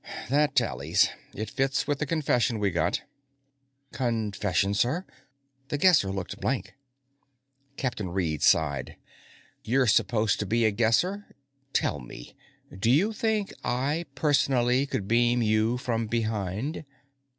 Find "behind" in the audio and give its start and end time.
16.07-16.83